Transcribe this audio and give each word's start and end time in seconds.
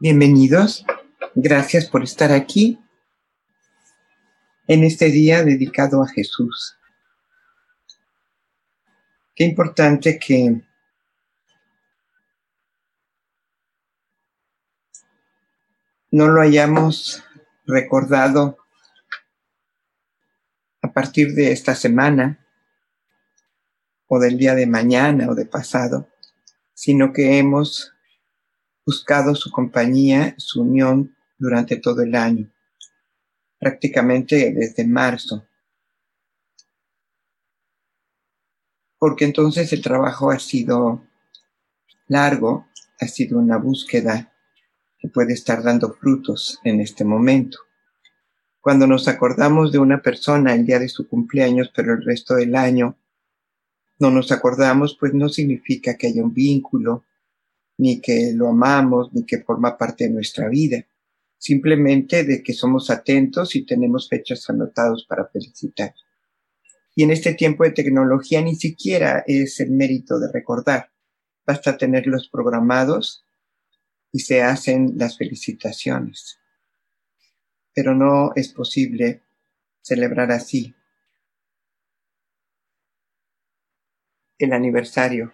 Bienvenidos. 0.00 0.86
Gracias 1.34 1.86
por 1.86 2.04
estar 2.04 2.30
aquí 2.30 2.78
en 4.68 4.84
este 4.84 5.06
día 5.06 5.42
dedicado 5.42 6.04
a 6.04 6.06
Jesús. 6.06 6.78
Qué 9.34 9.42
importante 9.42 10.20
que 10.20 10.62
no 16.12 16.28
lo 16.28 16.42
hayamos 16.42 17.24
recordado 17.66 18.56
a 20.80 20.92
partir 20.92 21.34
de 21.34 21.50
esta 21.50 21.74
semana 21.74 22.46
o 24.06 24.20
del 24.20 24.38
día 24.38 24.54
de 24.54 24.68
mañana 24.68 25.28
o 25.28 25.34
de 25.34 25.44
pasado, 25.44 26.08
sino 26.72 27.12
que 27.12 27.40
hemos 27.40 27.97
buscado 28.88 29.34
su 29.34 29.50
compañía, 29.50 30.34
su 30.38 30.62
unión 30.62 31.14
durante 31.36 31.76
todo 31.76 32.00
el 32.00 32.14
año, 32.14 32.50
prácticamente 33.58 34.50
desde 34.54 34.86
marzo. 34.86 35.46
Porque 38.98 39.26
entonces 39.26 39.70
el 39.74 39.82
trabajo 39.82 40.30
ha 40.30 40.38
sido 40.38 41.06
largo, 42.06 42.66
ha 42.98 43.06
sido 43.08 43.38
una 43.38 43.58
búsqueda 43.58 44.32
que 44.98 45.08
puede 45.08 45.34
estar 45.34 45.62
dando 45.62 45.92
frutos 45.92 46.58
en 46.64 46.80
este 46.80 47.04
momento. 47.04 47.58
Cuando 48.58 48.86
nos 48.86 49.06
acordamos 49.06 49.70
de 49.70 49.80
una 49.80 50.00
persona 50.00 50.54
el 50.54 50.64
día 50.64 50.78
de 50.78 50.88
su 50.88 51.06
cumpleaños, 51.06 51.70
pero 51.76 51.92
el 51.92 52.02
resto 52.02 52.36
del 52.36 52.56
año 52.56 52.96
no 53.98 54.10
nos 54.10 54.32
acordamos, 54.32 54.96
pues 54.98 55.12
no 55.12 55.28
significa 55.28 55.98
que 55.98 56.06
haya 56.06 56.22
un 56.22 56.32
vínculo, 56.32 57.04
ni 57.78 58.00
que 58.00 58.32
lo 58.34 58.48
amamos, 58.48 59.12
ni 59.12 59.24
que 59.24 59.42
forma 59.42 59.78
parte 59.78 60.04
de 60.04 60.10
nuestra 60.10 60.48
vida. 60.48 60.86
Simplemente 61.38 62.24
de 62.24 62.42
que 62.42 62.52
somos 62.52 62.90
atentos 62.90 63.54
y 63.54 63.64
tenemos 63.64 64.08
fechas 64.08 64.50
anotados 64.50 65.06
para 65.08 65.28
felicitar. 65.28 65.94
Y 66.94 67.04
en 67.04 67.12
este 67.12 67.34
tiempo 67.34 67.62
de 67.62 67.70
tecnología 67.70 68.42
ni 68.42 68.56
siquiera 68.56 69.22
es 69.26 69.60
el 69.60 69.70
mérito 69.70 70.18
de 70.18 70.32
recordar. 70.32 70.90
Basta 71.46 71.78
tenerlos 71.78 72.28
programados 72.28 73.24
y 74.10 74.20
se 74.20 74.42
hacen 74.42 74.94
las 74.96 75.16
felicitaciones. 75.16 76.38
Pero 77.72 77.94
no 77.94 78.32
es 78.34 78.48
posible 78.48 79.22
celebrar 79.80 80.32
así 80.32 80.74
el 84.38 84.52
aniversario 84.52 85.32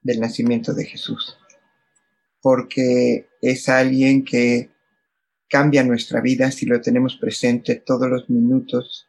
del 0.00 0.20
nacimiento 0.20 0.74
de 0.74 0.84
Jesús, 0.84 1.38
porque 2.42 3.30
es 3.40 3.68
alguien 3.68 4.24
que 4.24 4.70
cambia 5.48 5.84
nuestra 5.84 6.20
vida 6.20 6.50
si 6.50 6.66
lo 6.66 6.80
tenemos 6.80 7.16
presente 7.16 7.76
todos 7.76 8.08
los 8.08 8.28
minutos, 8.28 9.08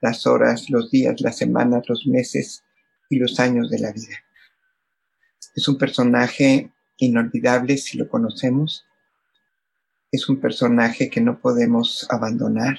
las 0.00 0.26
horas, 0.26 0.70
los 0.70 0.90
días, 0.90 1.20
las 1.20 1.36
semanas, 1.36 1.84
los 1.88 2.06
meses 2.06 2.64
y 3.10 3.18
los 3.18 3.38
años 3.38 3.70
de 3.70 3.78
la 3.78 3.92
vida. 3.92 4.16
Es 5.54 5.68
un 5.68 5.76
personaje 5.76 6.72
inolvidable 6.96 7.76
si 7.76 7.98
lo 7.98 8.08
conocemos. 8.08 8.86
Es 10.10 10.28
un 10.28 10.40
personaje 10.40 11.10
que 11.10 11.20
no 11.20 11.40
podemos 11.40 12.06
abandonar 12.10 12.78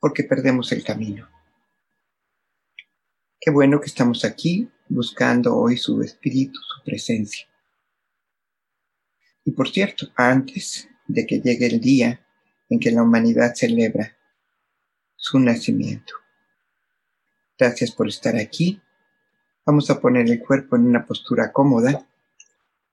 porque 0.00 0.24
perdemos 0.24 0.70
el 0.72 0.84
camino. 0.84 1.33
Qué 3.44 3.50
bueno 3.50 3.78
que 3.78 3.88
estamos 3.88 4.24
aquí 4.24 4.70
buscando 4.88 5.54
hoy 5.54 5.76
su 5.76 6.00
espíritu, 6.00 6.58
su 6.62 6.82
presencia. 6.82 7.46
Y 9.44 9.50
por 9.50 9.68
cierto, 9.68 10.06
antes 10.16 10.88
de 11.06 11.26
que 11.26 11.42
llegue 11.42 11.66
el 11.66 11.78
día 11.78 12.26
en 12.70 12.80
que 12.80 12.90
la 12.90 13.02
humanidad 13.02 13.52
celebra 13.54 14.16
su 15.14 15.38
nacimiento. 15.38 16.14
Gracias 17.58 17.90
por 17.90 18.08
estar 18.08 18.34
aquí. 18.36 18.80
Vamos 19.66 19.90
a 19.90 20.00
poner 20.00 20.30
el 20.30 20.40
cuerpo 20.40 20.76
en 20.76 20.86
una 20.86 21.04
postura 21.04 21.52
cómoda 21.52 22.06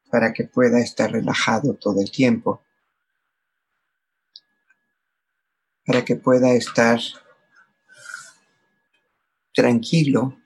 para 0.09 0.33
que 0.33 0.44
pueda 0.44 0.81
estar 0.81 1.13
relajado 1.13 1.75
todo 1.75 2.01
el 2.01 2.12
tiempo 2.12 2.62
para 5.85 6.03
que 6.03 6.16
pueda 6.18 6.53
estar 6.53 7.00
tranquilo. 9.53 10.41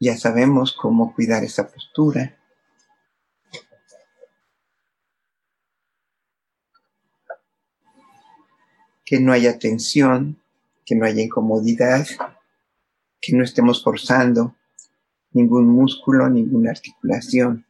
Ya 0.00 0.16
sabemos 0.16 0.72
cómo 0.72 1.14
cuidar 1.14 1.44
esa 1.44 1.70
postura. 1.70 2.36
Que 9.04 9.20
no 9.20 9.32
haya 9.32 9.58
tensión, 9.58 10.42
que 10.84 10.96
no 10.96 11.04
haya 11.04 11.22
incomodidad, 11.22 12.06
que 13.20 13.36
no 13.36 13.44
estemos 13.44 13.84
forzando 13.84 14.56
ningún 15.32 15.68
músculo, 15.68 16.28
ninguna 16.28 16.70
articulación. 16.70 17.66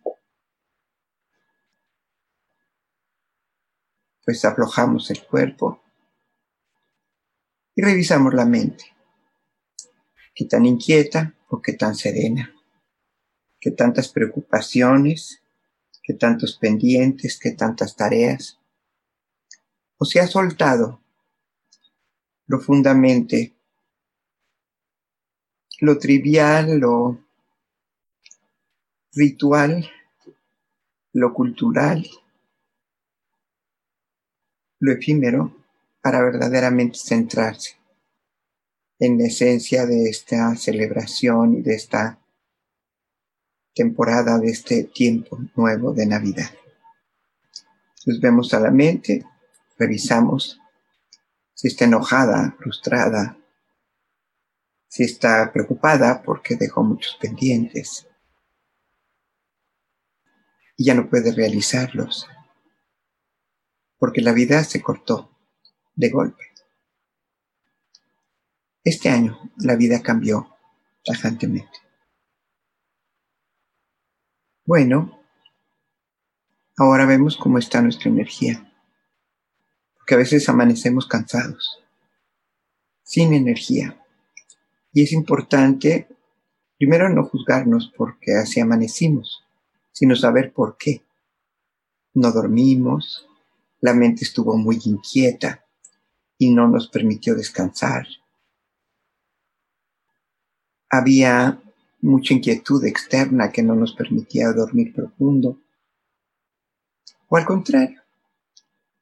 pues 4.30 4.44
aflojamos 4.44 5.10
el 5.10 5.26
cuerpo 5.26 5.82
y 7.74 7.82
revisamos 7.82 8.32
la 8.32 8.44
mente. 8.44 8.84
¿Qué 10.32 10.44
tan 10.44 10.66
inquieta 10.66 11.34
o 11.50 11.60
qué 11.60 11.74
tan 11.74 11.94
serena? 11.94 12.54
¿Qué 13.60 13.70
tantas 13.70 14.08
preocupaciones? 14.08 15.42
¿Qué 16.02 16.14
tantos 16.14 16.56
pendientes? 16.56 17.38
¿Qué 17.38 17.50
tantas 17.50 17.94
tareas? 17.94 18.58
¿O 19.98 20.04
se 20.04 20.20
ha 20.20 20.26
soltado 20.26 21.00
profundamente 22.46 23.54
lo 25.80 25.98
trivial, 25.98 26.78
lo 26.78 27.18
ritual, 29.12 29.90
lo 31.12 31.34
cultural 31.34 32.06
lo 34.80 34.92
efímero 34.92 35.54
para 36.02 36.22
verdaderamente 36.22 36.98
centrarse 36.98 37.79
en 39.00 39.18
la 39.18 39.24
esencia 39.24 39.86
de 39.86 40.10
esta 40.10 40.54
celebración 40.56 41.54
y 41.54 41.62
de 41.62 41.74
esta 41.74 42.20
temporada, 43.74 44.38
de 44.38 44.50
este 44.50 44.84
tiempo 44.84 45.38
nuevo 45.56 45.94
de 45.94 46.06
Navidad. 46.06 46.50
Nos 48.06 48.20
vemos 48.20 48.52
a 48.52 48.60
la 48.60 48.70
mente, 48.70 49.24
revisamos 49.78 50.60
si 51.54 51.68
está 51.68 51.86
enojada, 51.86 52.54
frustrada, 52.58 53.38
si 54.86 55.04
está 55.04 55.50
preocupada 55.50 56.22
porque 56.22 56.56
dejó 56.56 56.84
muchos 56.84 57.16
pendientes 57.20 58.06
y 60.76 60.84
ya 60.84 60.94
no 60.94 61.08
puede 61.08 61.32
realizarlos 61.32 62.28
porque 63.98 64.20
la 64.20 64.32
vida 64.32 64.64
se 64.64 64.82
cortó 64.82 65.30
de 65.94 66.10
golpe. 66.10 66.49
Este 68.82 69.10
año 69.10 69.38
la 69.58 69.76
vida 69.76 70.00
cambió 70.00 70.56
tajantemente. 71.04 71.78
Bueno, 74.64 75.20
ahora 76.78 77.04
vemos 77.04 77.36
cómo 77.36 77.58
está 77.58 77.82
nuestra 77.82 78.10
energía, 78.10 78.72
porque 79.96 80.14
a 80.14 80.18
veces 80.18 80.48
amanecemos 80.48 81.06
cansados, 81.06 81.82
sin 83.02 83.34
energía. 83.34 84.02
Y 84.94 85.02
es 85.02 85.12
importante, 85.12 86.08
primero, 86.78 87.10
no 87.10 87.24
juzgarnos 87.24 87.92
porque 87.94 88.32
así 88.32 88.60
amanecimos, 88.60 89.44
sino 89.92 90.16
saber 90.16 90.54
por 90.54 90.78
qué. 90.78 91.02
No 92.14 92.32
dormimos, 92.32 93.28
la 93.80 93.92
mente 93.92 94.24
estuvo 94.24 94.56
muy 94.56 94.80
inquieta 94.86 95.66
y 96.38 96.54
no 96.54 96.66
nos 96.66 96.88
permitió 96.88 97.34
descansar. 97.34 98.06
Había 100.90 101.62
mucha 102.00 102.34
inquietud 102.34 102.84
externa 102.84 103.52
que 103.52 103.62
no 103.62 103.76
nos 103.76 103.94
permitía 103.94 104.52
dormir 104.52 104.92
profundo. 104.92 105.58
O 107.28 107.36
al 107.36 107.46
contrario, 107.46 108.02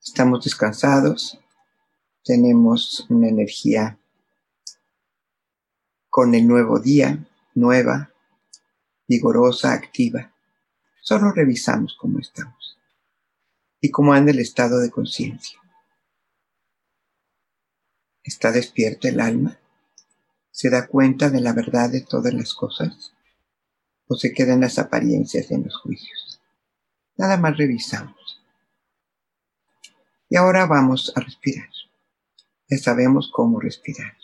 estamos 0.02 0.44
descansados, 0.44 1.40
tenemos 2.22 3.06
una 3.08 3.28
energía 3.28 3.98
con 6.10 6.34
el 6.34 6.46
nuevo 6.46 6.78
día, 6.78 7.26
nueva, 7.54 8.10
vigorosa, 9.06 9.72
activa. 9.72 10.34
Solo 11.00 11.32
revisamos 11.32 11.96
cómo 11.98 12.18
estamos 12.18 12.78
y 13.80 13.90
cómo 13.90 14.12
anda 14.12 14.30
el 14.30 14.40
estado 14.40 14.78
de 14.80 14.90
conciencia. 14.90 15.58
¿Está 18.22 18.52
despierta 18.52 19.08
el 19.08 19.20
alma? 19.20 19.58
¿Se 20.58 20.70
da 20.70 20.88
cuenta 20.88 21.30
de 21.30 21.40
la 21.40 21.52
verdad 21.52 21.88
de 21.88 22.00
todas 22.00 22.34
las 22.34 22.52
cosas? 22.52 23.14
¿O 24.08 24.16
se 24.16 24.32
quedan 24.32 24.60
las 24.60 24.80
apariencias 24.80 25.52
en 25.52 25.62
los 25.62 25.80
juicios? 25.80 26.42
Nada 27.16 27.36
más 27.36 27.56
revisamos. 27.56 28.42
Y 30.28 30.34
ahora 30.34 30.66
vamos 30.66 31.12
a 31.14 31.20
respirar. 31.20 31.68
Ya 32.68 32.76
sabemos 32.76 33.30
cómo 33.32 33.60
respirar. 33.60 34.16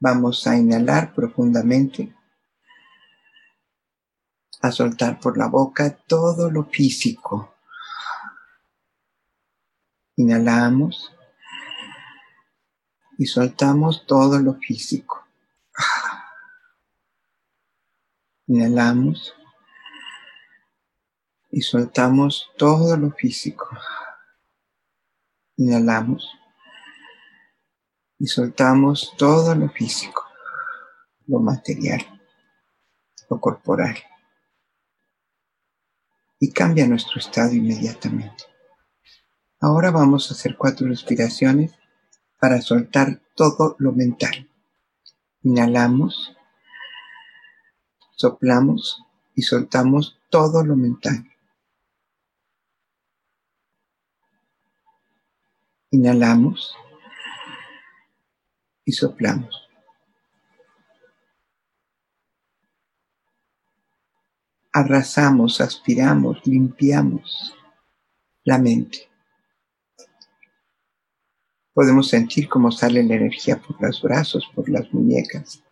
Vamos 0.00 0.48
a 0.48 0.56
inhalar 0.56 1.14
profundamente, 1.14 2.12
a 4.62 4.72
soltar 4.72 5.20
por 5.20 5.38
la 5.38 5.46
boca 5.46 5.96
todo 6.08 6.50
lo 6.50 6.64
físico. 6.64 7.54
Inhalamos 10.16 11.14
y 13.20 13.26
soltamos 13.26 14.06
todo 14.06 14.38
lo 14.38 14.54
físico. 14.54 15.28
Inhalamos 18.46 19.34
y 21.50 21.60
soltamos 21.60 22.50
todo 22.56 22.96
lo 22.96 23.10
físico. 23.10 23.68
Inhalamos 25.58 26.30
y 28.18 28.26
soltamos 28.26 29.12
todo 29.18 29.54
lo 29.54 29.68
físico, 29.68 30.24
lo 31.26 31.40
material, 31.40 32.00
lo 33.28 33.38
corporal. 33.38 33.98
Y 36.38 36.50
cambia 36.54 36.86
nuestro 36.86 37.20
estado 37.20 37.52
inmediatamente. 37.52 38.44
Ahora 39.60 39.90
vamos 39.90 40.30
a 40.30 40.34
hacer 40.34 40.56
cuatro 40.56 40.88
respiraciones 40.88 41.79
para 42.40 42.62
soltar 42.62 43.20
todo 43.36 43.76
lo 43.78 43.92
mental. 43.92 44.48
Inhalamos, 45.42 46.34
soplamos 48.16 49.04
y 49.34 49.42
soltamos 49.42 50.18
todo 50.30 50.64
lo 50.64 50.74
mental. 50.74 51.26
Inhalamos 55.90 56.74
y 58.84 58.92
soplamos. 58.92 59.68
Arrasamos, 64.72 65.60
aspiramos, 65.60 66.46
limpiamos 66.46 67.54
la 68.44 68.56
mente 68.58 69.09
podemos 71.72 72.08
sentir 72.08 72.48
cómo 72.48 72.72
sale 72.72 73.02
la 73.02 73.14
energía 73.14 73.60
por 73.60 73.80
los 73.80 74.02
brazos, 74.02 74.48
por 74.54 74.68
las 74.68 74.92
muñecas. 74.92 75.62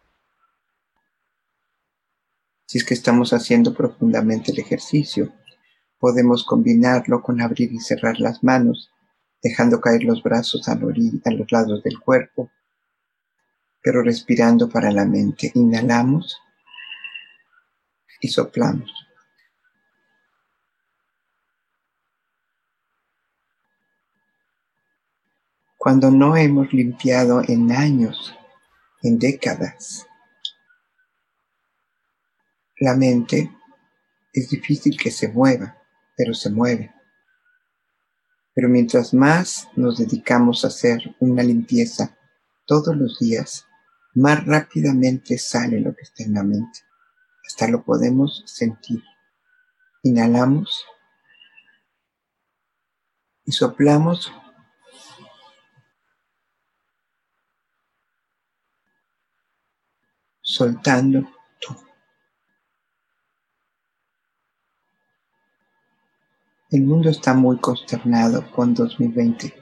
Si 2.66 2.78
es 2.78 2.84
que 2.84 2.94
estamos 2.94 3.32
haciendo 3.32 3.74
profundamente 3.74 4.52
el 4.52 4.58
ejercicio, 4.58 5.32
podemos 5.98 6.44
combinarlo 6.44 7.22
con 7.22 7.40
abrir 7.40 7.72
y 7.72 7.80
cerrar 7.80 8.20
las 8.20 8.44
manos, 8.44 8.90
dejando 9.42 9.80
caer 9.80 10.04
los 10.04 10.22
brazos 10.22 10.68
a, 10.68 10.74
los 10.74 11.52
lados 11.52 11.82
del 11.82 11.98
cuerpo, 11.98 12.50
pero 13.82 14.02
respirando 14.02 14.68
para 14.68 14.90
la 14.92 15.06
mente. 15.06 15.50
Inhalamos 15.54 16.36
y 18.20 18.28
soplamos. 18.28 19.07
Cuando 25.78 26.10
no 26.10 26.36
hemos 26.36 26.72
limpiado 26.72 27.40
en 27.46 27.70
años, 27.70 28.34
en 29.00 29.18
décadas. 29.18 30.06
La 32.80 32.94
mente 32.94 33.50
es 34.32 34.50
difícil 34.50 34.98
que 34.98 35.12
se 35.12 35.28
mueva, 35.28 35.78
pero 36.16 36.34
se 36.34 36.50
mueve. 36.50 36.92
Pero 38.54 38.68
mientras 38.68 39.14
más 39.14 39.68
nos 39.76 39.98
dedicamos 39.98 40.64
a 40.64 40.68
hacer 40.68 41.14
una 41.20 41.44
limpieza 41.44 42.18
todos 42.66 42.96
los 42.96 43.20
días, 43.20 43.64
más 44.14 44.44
rápidamente 44.46 45.38
sale 45.38 45.80
lo 45.80 45.94
que 45.94 46.02
está 46.02 46.24
en 46.24 46.34
la 46.34 46.42
mente. 46.42 46.80
Hasta 47.46 47.68
lo 47.68 47.84
podemos 47.84 48.42
sentir. 48.46 49.02
Inhalamos 50.02 50.84
y 53.44 53.52
soplamos 53.52 54.32
soltando 60.58 61.20
todo. 61.60 61.86
El 66.70 66.82
mundo 66.82 67.10
está 67.10 67.32
muy 67.32 67.58
consternado 67.60 68.50
con 68.50 68.74
2020. 68.74 69.54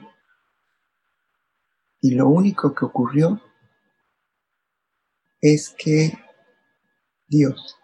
Y 2.01 2.15
lo 2.15 2.27
único 2.27 2.73
que 2.73 2.85
ocurrió 2.85 3.39
es 5.39 5.69
que 5.69 6.17
Dios 7.27 7.77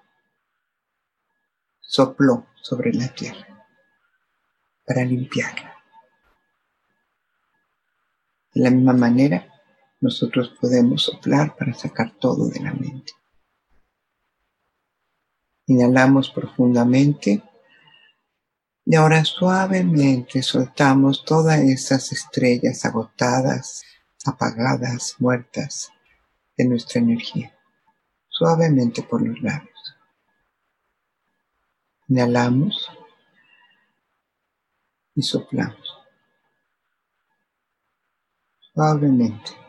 sopló 1.82 2.48
sobre 2.64 2.94
la 2.94 3.10
tierra 3.10 3.68
para 4.88 5.06
limpiarla. 5.06 5.72
De 8.56 8.62
la 8.62 8.72
misma 8.72 8.94
manera, 8.94 9.53
nosotros 10.04 10.54
podemos 10.60 11.04
soplar 11.04 11.56
para 11.56 11.74
sacar 11.74 12.12
todo 12.20 12.50
de 12.50 12.60
la 12.60 12.74
mente. 12.74 13.14
Inhalamos 15.66 16.30
profundamente 16.30 17.42
y 18.86 18.96
ahora 18.96 19.24
suavemente 19.24 20.44
soltamos 20.44 21.24
todas 21.24 21.62
esas 21.62 22.12
estrellas 22.12 22.84
agotadas, 22.84 23.84
apagadas, 24.26 25.16
muertas 25.20 25.90
de 26.58 26.66
nuestra 26.66 27.00
energía, 27.00 27.58
suavemente 28.28 29.04
por 29.04 29.26
los 29.26 29.42
labios. 29.42 29.96
Inhalamos 32.10 32.90
y 35.16 35.22
soplamos 35.22 35.80
suavemente. 38.74 39.63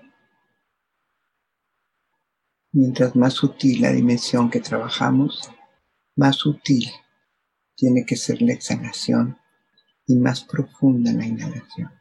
Mientras 2.77 3.15
más 3.15 3.35
sutil 3.35 3.83
la 3.83 3.93
dimensión 3.93 4.51
que 4.51 4.59
trabajamos, 4.59 5.49
más 6.17 6.35
sutil 6.35 6.91
tiene 7.77 8.05
que 8.05 8.17
ser 8.17 8.43
la 8.43 8.53
exhalación 8.53 9.39
y 10.09 10.17
más 10.17 10.43
profunda 10.43 11.13
la 11.13 11.25
inhalación. 11.25 11.93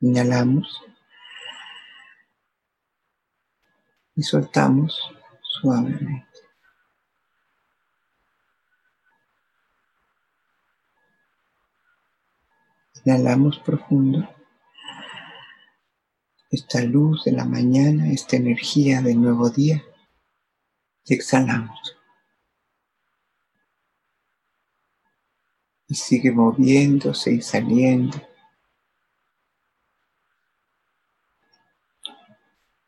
Inhalamos 0.00 0.82
y 4.14 4.22
soltamos 4.22 5.00
suavemente. 5.42 6.26
Inhalamos 13.06 13.58
profundo 13.60 14.28
esta 16.50 16.82
luz 16.82 17.24
de 17.24 17.32
la 17.32 17.44
mañana, 17.44 18.10
esta 18.10 18.36
energía 18.36 19.00
del 19.00 19.22
nuevo 19.22 19.48
día, 19.50 19.84
y 21.04 21.14
exhalamos. 21.14 21.96
Y 25.86 25.94
sigue 25.94 26.32
moviéndose 26.32 27.32
y 27.32 27.40
saliendo. 27.40 28.20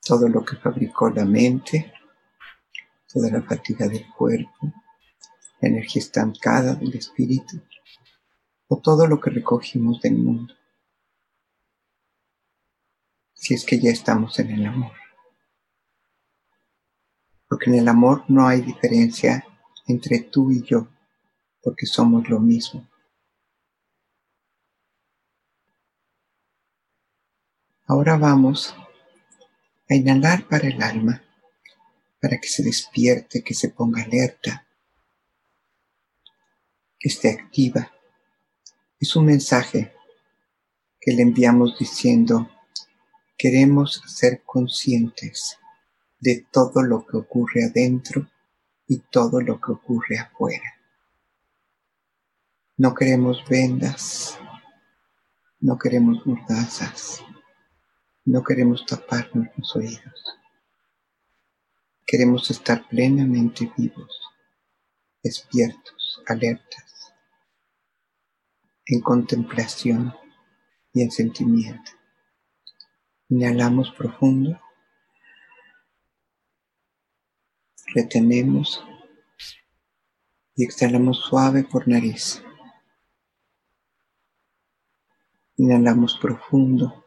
Todo 0.04 0.28
lo 0.28 0.45
que 0.45 0.57
fabricó 0.57 1.11
la 1.11 1.25
mente, 1.25 1.92
toda 3.12 3.31
la 3.31 3.42
fatiga 3.42 3.87
del 3.87 4.09
cuerpo, 4.12 4.73
la 5.61 5.69
energía 5.69 6.02
estancada 6.02 6.75
del 6.75 6.95
espíritu, 6.97 7.62
o 8.66 8.81
todo 8.81 9.07
lo 9.07 9.21
que 9.21 9.31
recogimos 9.31 10.00
del 10.00 10.14
mundo 10.14 10.54
si 13.42 13.54
es 13.54 13.64
que 13.64 13.80
ya 13.80 13.90
estamos 13.90 14.38
en 14.38 14.52
el 14.52 14.66
amor. 14.66 14.92
Porque 17.49 17.70
en 17.70 17.75
el 17.75 17.88
amor 17.88 18.25
no 18.28 18.46
hay 18.46 18.61
diferencia 18.61 19.44
entre 19.88 20.20
tú 20.20 20.52
y 20.52 20.62
yo, 20.62 20.87
porque 21.61 21.87
somos 21.87 22.28
lo 22.28 22.38
mismo. 22.38 22.88
Ahora 27.88 28.16
vamos 28.16 28.76
a 29.90 29.94
inhalar 29.96 30.46
para 30.46 30.68
el 30.68 30.80
alma, 30.80 31.20
para 32.20 32.38
que 32.38 32.46
se 32.46 32.62
despierte, 32.62 33.42
que 33.42 33.54
se 33.54 33.70
ponga 33.70 34.04
alerta, 34.04 34.68
que 36.96 37.08
esté 37.08 37.30
activa. 37.32 37.90
Es 39.00 39.16
un 39.16 39.26
mensaje 39.26 39.92
que 41.00 41.11
le 41.11 41.22
enviamos 41.22 41.76
diciendo, 41.76 42.49
Queremos 43.42 44.00
ser 44.06 44.44
conscientes 44.44 45.58
de 46.20 46.46
todo 46.52 46.80
lo 46.80 47.04
que 47.04 47.16
ocurre 47.16 47.64
adentro 47.64 48.30
y 48.87 48.99
todo 48.99 49.40
lo 49.40 49.61
que 49.61 49.72
ocurre 49.72 50.16
afuera. 50.16 50.78
No 52.76 52.94
queremos 52.94 53.44
vendas, 53.50 54.38
no 55.58 55.76
queremos 55.76 56.25
mordazas, 56.25 57.20
no 58.25 58.44
queremos 58.44 58.87
taparnos 58.87 59.49
los 59.56 59.75
oídos. 59.75 60.25
Queremos 62.06 62.49
estar 62.49 62.88
plenamente 62.88 63.72
vivos, 63.76 64.20
despiertos, 65.20 66.22
alertas, 66.28 67.12
en 68.87 69.00
contemplación 69.00 70.14
y 70.92 71.02
en 71.02 71.11
sentimiento. 71.11 72.01
Inhalamos 73.33 73.91
profundo. 73.93 74.61
Retenemos. 77.95 78.85
Y 80.55 80.65
exhalamos 80.65 81.17
suave 81.21 81.65
por 81.65 81.89
nariz. 81.89 82.45
Inhalamos 85.57 86.19
profundo, 86.19 87.07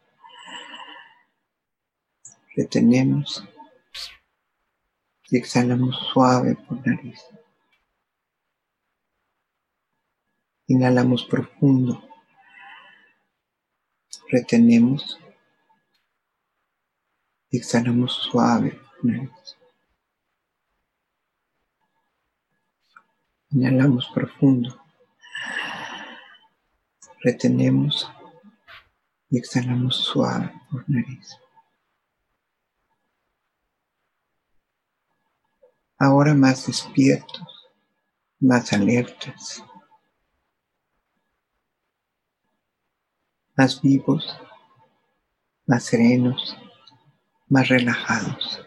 retenemos. 2.55 3.48
Y 5.29 5.38
exhalamos 5.38 5.96
suave 6.12 6.55
por 6.55 6.88
nariz. 6.88 7.22
Inhalamos 10.65 11.24
profundo, 11.25 12.03
retenemos 14.32 15.20
exhalamos 17.57 18.13
suave 18.13 18.71
por 18.71 19.05
nariz. 19.05 19.57
Inhalamos 23.51 24.09
profundo. 24.13 24.81
Retenemos 27.21 28.09
y 29.29 29.38
exhalamos 29.38 29.95
suave 29.95 30.51
por 30.69 30.83
nariz. 30.89 31.38
Ahora 35.97 36.33
más 36.33 36.67
despiertos, 36.67 37.69
más 38.39 38.74
alertas, 38.74 39.63
más 43.55 43.81
vivos, 43.81 44.38
más 45.65 45.85
serenos, 45.85 46.57
más 47.55 47.69
relajados. 47.69 48.62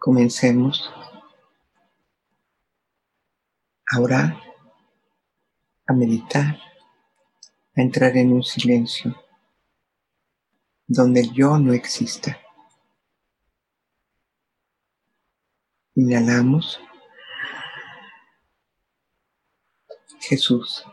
Comencemos 0.00 0.92
a 3.92 4.00
orar, 4.00 4.36
a 5.86 5.92
meditar, 5.92 6.58
a 7.76 7.80
entrar 7.80 8.16
en 8.16 8.32
un 8.32 8.42
silencio 8.42 9.14
donde 10.88 11.20
el 11.20 11.32
yo 11.32 11.56
no 11.60 11.72
exista. 11.72 12.40
Inhalamos. 15.94 16.80
Jesús, 20.18 20.84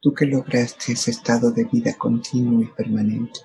tú 0.00 0.14
que 0.14 0.26
lograste 0.26 0.92
ese 0.92 1.10
estado 1.10 1.50
de 1.50 1.64
vida 1.64 1.96
continuo 1.96 2.62
y 2.62 2.66
permanente. 2.66 3.40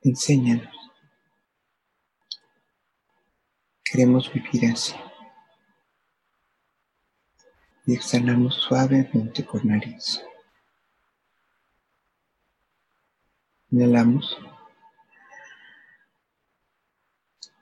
Enséñanos. 0.00 0.74
Queremos 3.84 4.32
vivir 4.32 4.72
así. 4.72 4.94
Y 7.86 7.94
exhalamos 7.94 8.54
suavemente 8.54 9.42
por 9.44 9.64
nariz. 9.64 10.22
Inhalamos. 13.70 14.36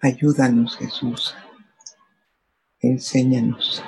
Ayúdanos, 0.00 0.76
Jesús. 0.79 1.35
Enséñanos 2.81 3.83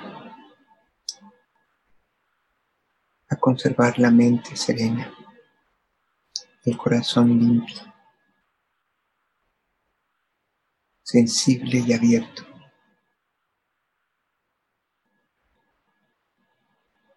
a 3.33 3.37
conservar 3.37 3.99
la 3.99 4.11
mente 4.11 4.55
serena, 4.57 5.11
el 6.65 6.77
corazón 6.77 7.39
limpio 7.39 7.93
sensible 11.03 11.85
y 11.87 11.93
abierto 11.93 12.43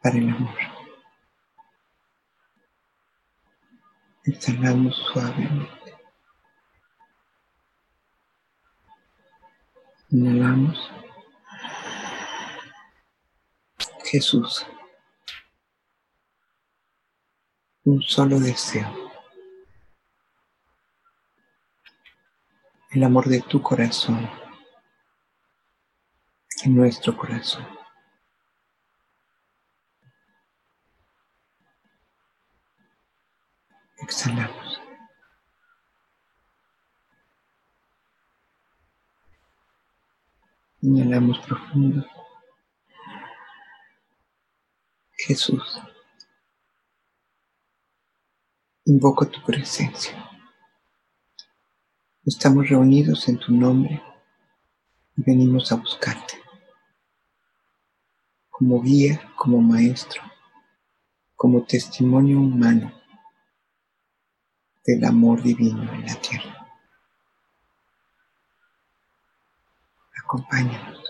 para 0.01 0.17
el 0.17 0.29
amor. 0.29 0.57
Exhalamos 4.25 4.95
suavemente. 5.13 5.97
Inhalamos. 10.09 10.91
Jesús. 14.03 14.65
Un 17.85 18.01
solo 18.01 18.39
deseo. 18.39 19.05
el 22.95 23.03
amor 23.03 23.27
de 23.27 23.41
tu 23.41 23.61
corazón 23.61 24.29
en 26.63 26.75
nuestro 26.75 27.15
corazón. 27.17 27.67
Exhalamos. 33.97 34.81
Inhalamos 40.81 41.39
profundo. 41.39 42.05
Jesús, 45.17 45.81
invoco 48.85 49.27
tu 49.27 49.41
presencia. 49.43 50.13
Estamos 52.23 52.69
reunidos 52.69 53.27
en 53.27 53.39
tu 53.39 53.51
nombre 53.51 54.01
y 55.17 55.23
venimos 55.23 55.71
a 55.71 55.75
buscarte 55.75 56.35
como 58.49 58.81
guía, 58.81 59.21
como 59.35 59.59
maestro, 59.59 60.21
como 61.35 61.65
testimonio 61.65 62.39
humano 62.39 62.93
del 64.85 65.03
amor 65.03 65.41
divino 65.41 65.91
en 65.93 66.05
la 66.05 66.15
tierra. 66.15 66.67
Acompáñanos. 70.23 71.04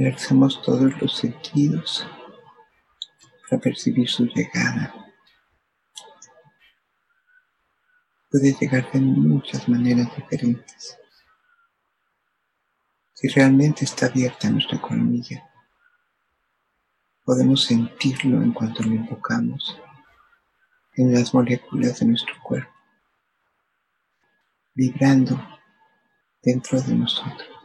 Relaxamos 0.00 0.62
todos 0.62 0.98
los 0.98 1.14
sentidos 1.14 2.06
para 3.50 3.60
percibir 3.60 4.08
su 4.08 4.24
llegada. 4.24 4.94
Puede 8.30 8.56
llegar 8.58 8.90
de 8.92 8.98
muchas 8.98 9.68
maneras 9.68 10.08
diferentes. 10.16 10.98
Si 13.12 13.28
realmente 13.28 13.84
está 13.84 14.06
abierta 14.06 14.48
nuestra 14.48 14.80
colmilla, 14.80 15.46
podemos 17.22 17.64
sentirlo 17.64 18.42
en 18.42 18.52
cuanto 18.52 18.82
lo 18.82 18.94
invocamos 18.94 19.78
en 20.94 21.12
las 21.12 21.34
moléculas 21.34 22.00
de 22.00 22.06
nuestro 22.06 22.34
cuerpo, 22.42 22.72
vibrando 24.72 25.38
dentro 26.42 26.80
de 26.80 26.94
nosotros. 26.94 27.59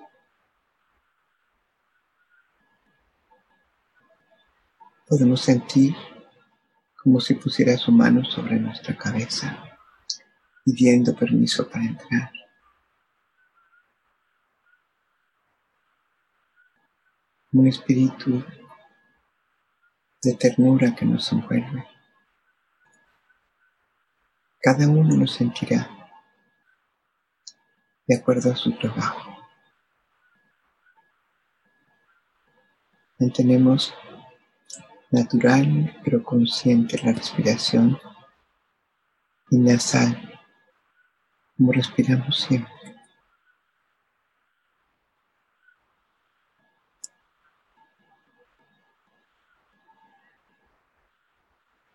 Podemos 5.08 5.42
sentir 5.42 5.96
como 7.02 7.20
si 7.20 7.36
pusiera 7.36 7.78
su 7.78 7.92
mano 7.92 8.26
sobre 8.26 8.60
nuestra 8.60 8.98
cabeza, 8.98 9.56
pidiendo 10.64 11.16
permiso 11.16 11.70
para 11.70 11.86
entrar. 11.86 12.32
Un 17.52 17.68
espíritu 17.68 18.44
de 20.24 20.34
ternura 20.34 20.96
que 20.96 21.06
nos 21.06 21.32
envuelve. 21.32 21.88
Cada 24.60 24.90
uno 24.90 25.16
lo 25.16 25.28
sentirá 25.28 25.88
de 28.08 28.16
acuerdo 28.16 28.52
a 28.52 28.56
su 28.56 28.76
trabajo. 28.80 29.32
Mantenemos 33.20 33.94
natural 35.12 36.00
pero 36.04 36.24
consciente 36.24 37.00
la 37.04 37.14
respiración 37.14 37.98
y 39.50 39.58
nasal, 39.58 40.40
como 41.56 41.72
respiramos 41.72 42.40
siempre. 42.42 42.72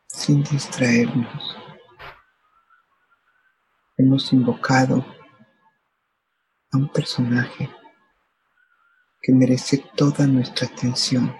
Sin 0.06 0.44
distraernos, 0.44 1.56
hemos 3.96 4.32
invocado 4.32 5.04
a 6.72 6.76
un 6.76 6.88
personaje 6.92 7.68
que 9.22 9.32
merece 9.32 9.78
toda 9.96 10.26
nuestra 10.26 10.66
atención. 10.66 11.34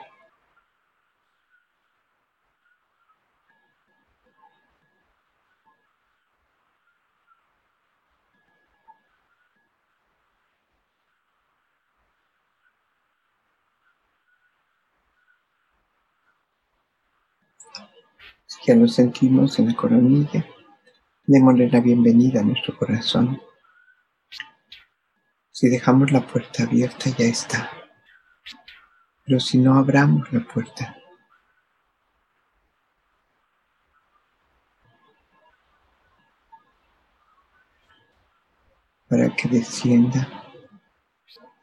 Ya 18.71 18.77
lo 18.77 18.87
sentimos 18.87 19.59
en 19.59 19.67
la 19.67 19.75
coronilla. 19.75 20.47
Démosle 21.27 21.69
la 21.69 21.81
bienvenida 21.81 22.39
a 22.39 22.45
nuestro 22.45 22.79
corazón. 22.79 23.43
Si 25.51 25.69
dejamos 25.69 26.13
la 26.13 26.25
puerta 26.25 26.63
abierta 26.63 27.11
ya 27.19 27.25
está. 27.25 27.69
Pero 29.25 29.41
si 29.41 29.59
no 29.59 29.75
abramos 29.75 30.33
la 30.33 30.47
puerta, 30.47 30.97
para 39.09 39.35
que 39.35 39.49
descienda, 39.49 40.29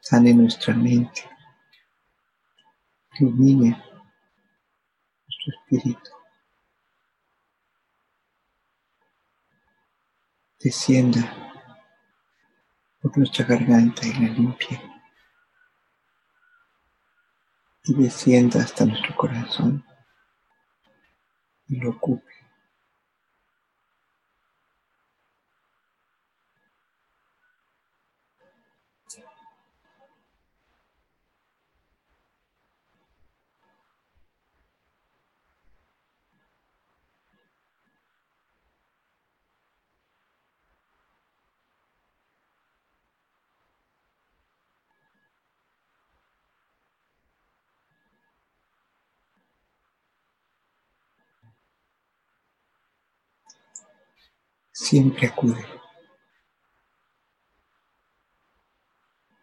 sane 0.01 0.33
nuestra 0.33 0.73
mente, 0.73 1.21
ilumine 3.17 3.81
nuestro 5.25 5.53
espíritu. 5.53 6.16
Descienda 10.59 11.21
por 13.01 13.17
nuestra 13.17 13.45
garganta 13.45 14.07
y 14.07 14.13
la 14.13 14.29
limpie 14.29 14.81
y 17.83 17.93
descienda 17.93 18.61
hasta 18.61 18.85
nuestro 18.85 19.15
corazón 19.15 19.85
y 21.67 21.77
lo 21.77 21.91
ocupe. 21.91 22.36
Siempre 54.77 55.25
acude. 55.25 55.65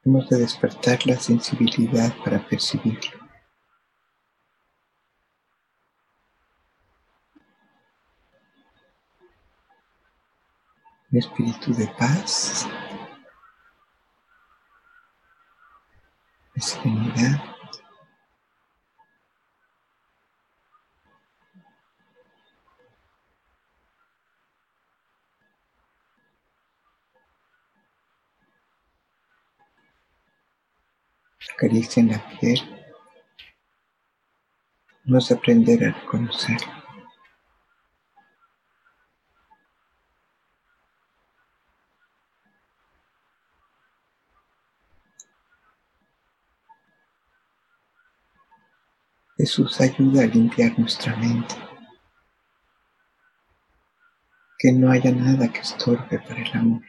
Hemos 0.04 0.28
de 0.28 0.38
despertar 0.38 1.04
la 1.06 1.16
sensibilidad 1.16 2.14
para 2.24 2.46
percibirlo. 2.46 3.18
Un 11.10 11.18
espíritu 11.18 11.74
de 11.74 11.88
paz, 11.98 12.66
de 16.54 16.60
serenidad. 16.60 17.53
Caricia 31.56 32.00
en 32.00 32.10
la 32.10 32.38
piel, 32.40 32.60
a 35.30 35.34
aprender 35.34 35.84
a 35.84 35.92
reconocer. 35.92 36.58
Jesús 49.36 49.78
ayuda 49.80 50.22
a 50.22 50.26
limpiar 50.26 50.78
nuestra 50.78 51.14
mente. 51.16 51.54
Que 54.58 54.72
no 54.72 54.90
haya 54.90 55.12
nada 55.12 55.52
que 55.52 55.60
estorbe 55.60 56.18
para 56.18 56.40
el 56.40 56.52
amor. 56.56 56.82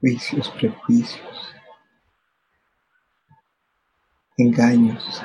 Juicios, 0.00 0.48
prejuicios, 0.50 1.57
engaños. 4.38 5.22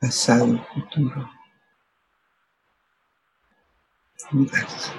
Pasado, 0.00 0.58
futuro, 0.74 1.30
dudas. 4.32 4.92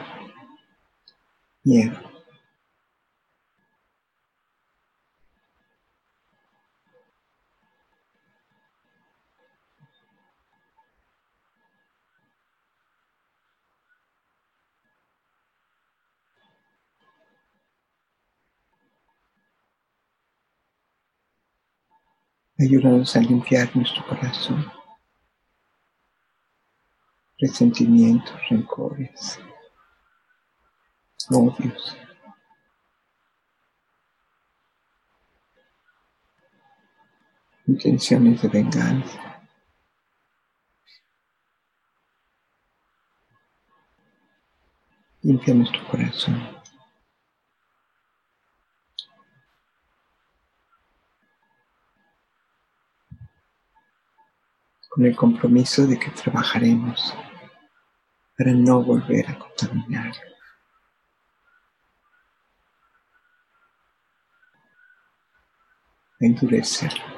Ayúdanos 22.64 23.14
a 23.18 23.20
limpiar 23.20 23.76
nuestro 23.76 24.08
corazón. 24.08 24.72
Resentimientos, 27.38 28.40
rencores, 28.50 29.38
odios. 31.30 31.98
Intenciones 37.68 38.42
de 38.42 38.48
venganza. 38.48 39.42
Limpia 45.22 45.54
nuestro 45.54 45.86
corazón. 45.90 46.63
Con 54.94 55.06
el 55.06 55.16
compromiso 55.16 55.88
de 55.88 55.98
que 55.98 56.12
trabajaremos 56.12 57.16
para 58.38 58.52
no 58.54 58.84
volver 58.84 59.28
a 59.28 59.40
contaminar. 59.40 60.14
A 66.22 67.13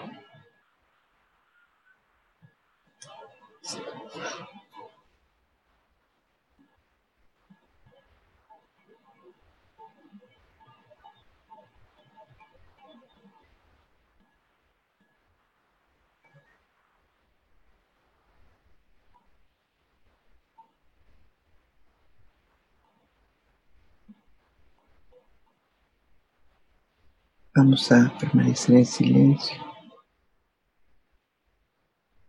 Vamos 27.58 27.90
a 27.90 28.14
permanecer 28.20 28.76
en 28.76 28.86
silencio, 28.86 29.56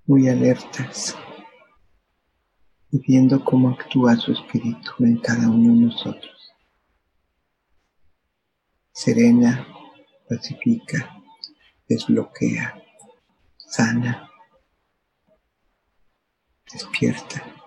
muy 0.04 0.28
alertas 0.28 1.16
y 2.92 3.00
viendo 3.00 3.44
cómo 3.44 3.70
actúa 3.70 4.14
su 4.14 4.30
espíritu 4.30 4.92
en 5.00 5.16
cada 5.16 5.48
uno 5.48 5.74
de 5.74 5.80
nosotros. 5.86 6.54
Serena, 8.92 9.66
pacifica, 10.28 11.20
desbloquea, 11.88 12.80
sana, 13.56 14.30
despierta. 16.72 17.65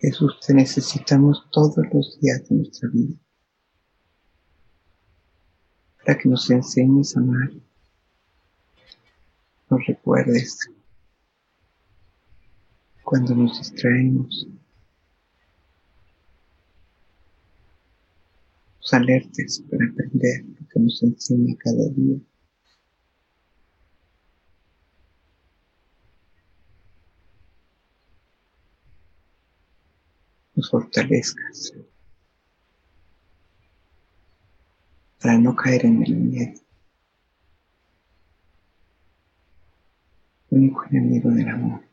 Jesús, 0.00 0.40
te 0.46 0.54
necesitamos 0.54 1.46
todos 1.52 1.76
los 1.92 2.18
días 2.20 2.48
de 2.48 2.56
nuestra 2.56 2.88
vida 2.88 3.14
para 5.98 6.16
que 6.16 6.28
nos 6.28 6.48
enseñes 6.50 7.14
a 7.14 7.20
amar, 7.20 7.50
nos 9.68 9.86
recuerdes 9.86 10.70
cuando 13.04 13.34
nos 13.34 13.58
distraemos, 13.58 14.48
nos 18.78 18.94
alertes 18.94 19.62
para 19.70 19.84
aprender 19.84 20.44
lo 20.46 20.66
que 20.66 20.80
nos 20.80 21.02
enseña 21.02 21.54
cada 21.58 21.88
día. 21.90 22.18
nos 30.59 30.59
fortalezcas 30.70 31.72
para 35.20 35.36
no 35.38 35.54
caer 35.54 35.84
en 35.84 36.02
el 36.02 36.16
miedo, 36.16 36.60
único 40.50 40.84
enemigo 40.86 41.30
del 41.30 41.48
amor. 41.48 41.89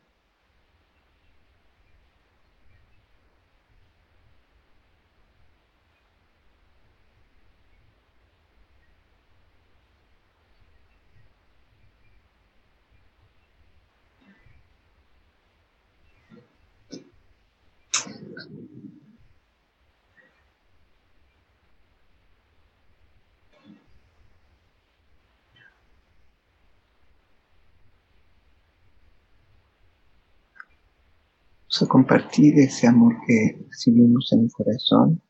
Vamos 31.78 31.90
a 31.90 31.92
compartir 31.92 32.58
ese 32.58 32.88
amor 32.88 33.14
que 33.24 33.64
recibimos 33.70 34.32
en 34.32 34.40
el 34.40 34.50
corazón. 34.50 35.22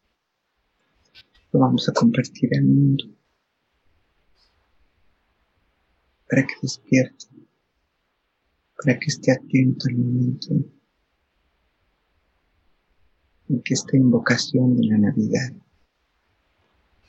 Lo 1.53 1.61
vamos 1.61 1.87
a 1.91 1.93
compartir 1.93 2.49
al 2.57 2.65
mundo. 2.65 3.05
Para 6.27 6.47
que 6.47 6.55
despierte. 6.63 7.27
Para 8.83 8.99
que 8.99 9.09
esté 9.09 9.33
atento 9.33 9.89
al 9.91 9.97
momento 9.97 10.55
en 13.51 13.63
que 13.63 13.75
esta 13.75 13.99
invocación 13.99 14.75
de 14.75 14.87
la 14.87 14.97
Navidad 14.97 15.53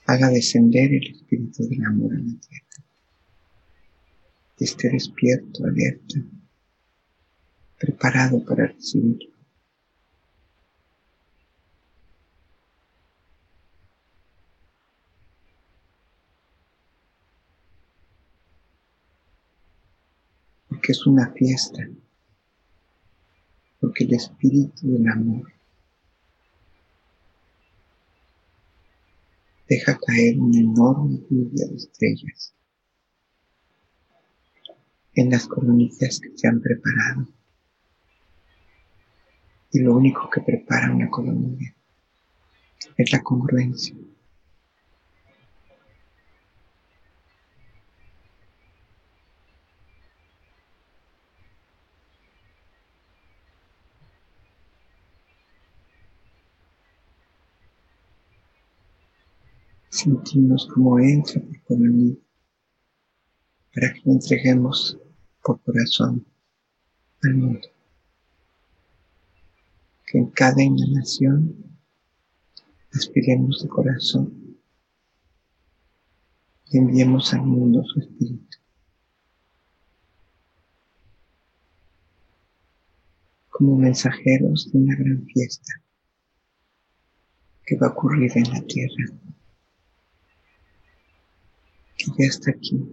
haga 0.05 0.31
descender 0.31 0.93
el 0.93 1.15
espíritu 1.15 1.65
del 1.65 1.85
amor 1.85 2.13
a 2.13 2.17
la 2.17 2.39
tierra. 2.41 2.85
Que 4.57 4.65
esté 4.65 4.89
despierto, 4.89 5.63
alerta, 5.63 6.25
preparado 7.79 8.43
para 8.43 8.67
recibirlo. 8.67 9.31
Porque 20.67 20.91
es 20.91 21.05
una 21.07 21.31
fiesta, 21.31 21.87
porque 23.79 24.03
el 24.03 24.13
espíritu 24.13 24.91
del 24.91 25.07
amor 25.07 25.51
deja 29.67 29.97
caer 30.05 30.39
una 30.39 30.59
enorme 30.59 31.19
lluvia 31.29 31.67
de 31.67 31.75
estrellas 31.75 32.53
en 35.13 35.29
las 35.29 35.47
colonias 35.47 36.19
que 36.19 36.37
se 36.37 36.47
han 36.47 36.59
preparado 36.59 37.27
y 39.71 39.79
lo 39.81 39.95
único 39.95 40.29
que 40.29 40.41
prepara 40.41 40.91
una 40.91 41.09
colonia 41.09 41.75
es 42.97 43.11
la 43.11 43.21
congruencia. 43.21 43.95
sentimos 59.99 60.67
como 60.73 60.99
entra 60.99 61.41
por 61.41 61.61
coronilla, 61.63 62.17
para 63.73 63.93
que 63.93 64.01
lo 64.05 64.13
entreguemos 64.13 64.97
por 65.43 65.61
corazón 65.61 66.25
al 67.23 67.35
mundo. 67.35 67.67
Que 70.09 70.17
en 70.17 70.31
cada 70.31 70.63
inhalación 70.63 71.55
aspiremos 72.91 73.61
de 73.61 73.69
corazón 73.69 74.57
y 76.71 76.77
enviemos 76.79 77.31
al 77.33 77.43
mundo 77.43 77.83
su 77.83 77.99
espíritu. 77.99 78.57
Como 83.49 83.77
mensajeros 83.77 84.71
de 84.71 84.79
una 84.79 84.95
gran 84.95 85.25
fiesta 85.27 85.73
que 87.67 87.75
va 87.75 87.87
a 87.87 87.91
ocurrir 87.91 88.31
en 88.35 88.49
la 88.51 88.61
tierra, 88.61 89.05
que 91.97 92.05
ya 92.17 92.25
está 92.25 92.49
aquí 92.49 92.83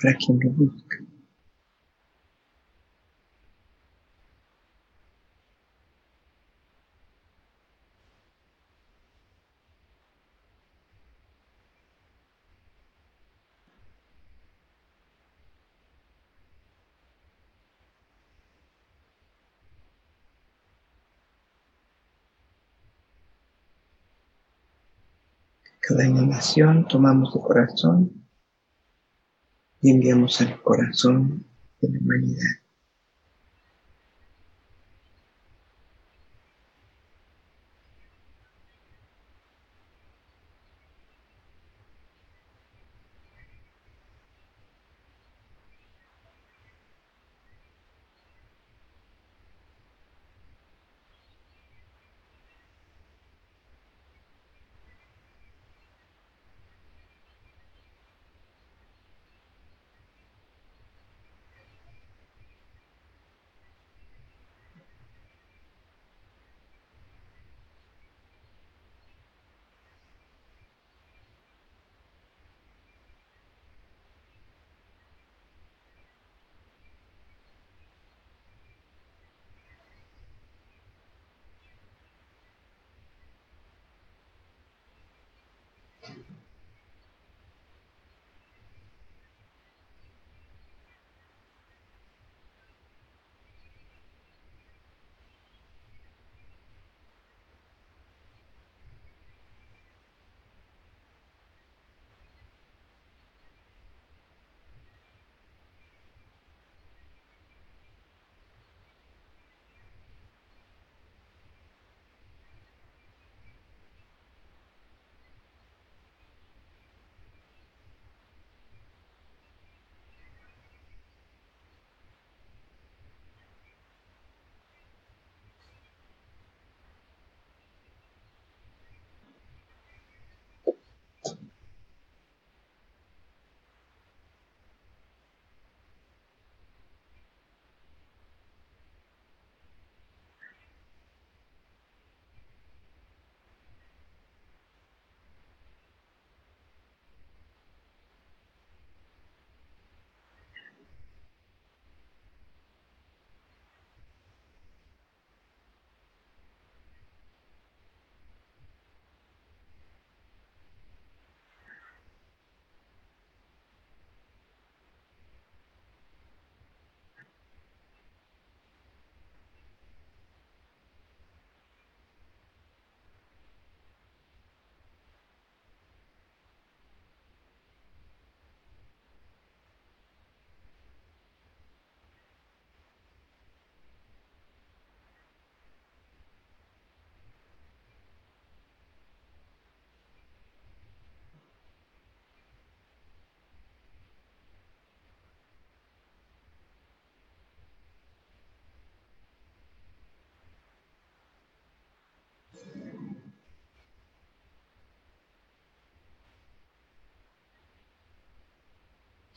para 0.00 0.16
quien 0.16 0.38
lo 0.40 0.50
busca. 0.52 1.15
Cada 25.86 26.04
inhalación 26.04 26.88
tomamos 26.88 27.32
de 27.32 27.42
corazón 27.42 28.26
y 29.80 29.92
enviamos 29.92 30.40
al 30.40 30.60
corazón 30.60 31.46
de 31.80 31.88
la 31.90 31.98
humanidad. 32.00 32.65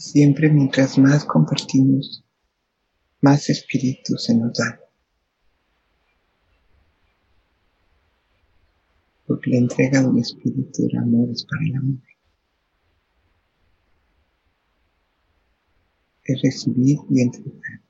Siempre 0.00 0.48
mientras 0.48 0.96
más 0.96 1.26
compartimos, 1.26 2.24
más 3.20 3.50
espíritu 3.50 4.16
se 4.16 4.34
nos 4.34 4.54
da. 4.54 4.80
porque 9.30 9.50
la 9.50 9.58
entrega 9.58 10.02
del 10.02 10.18
espíritu 10.18 10.88
del 10.88 10.96
amor 10.96 11.30
es 11.30 11.44
para 11.44 11.62
el 11.64 11.76
amor. 11.76 12.02
Es 16.24 16.42
recibir 16.42 16.98
y 17.08 17.20
entregar. 17.20 17.80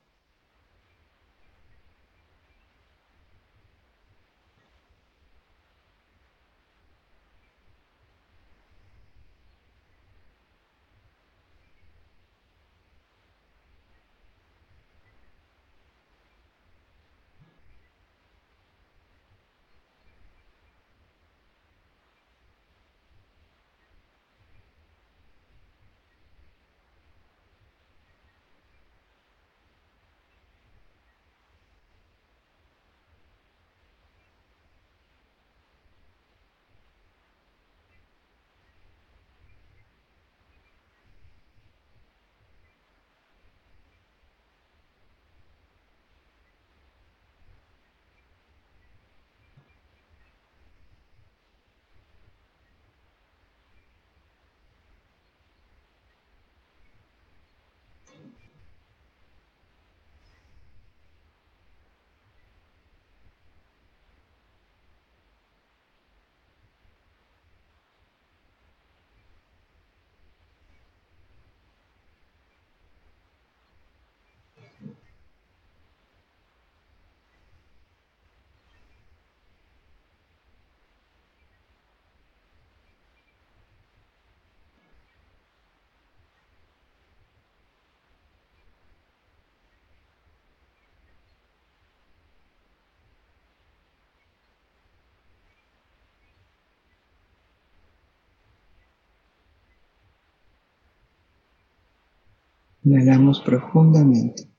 Inhalamos 102.91 103.41
profundamente. 103.43 104.51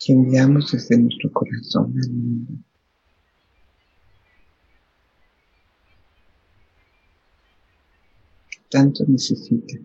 Y 0.00 0.12
enviamos 0.12 0.72
desde 0.72 0.98
nuestro 0.98 1.30
corazón 1.30 1.94
al 2.02 2.10
mundo. 2.10 2.52
Tanto 8.68 9.04
necesita 9.06 9.76